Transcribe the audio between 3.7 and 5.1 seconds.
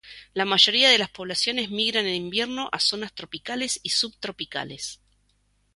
y subtropicales.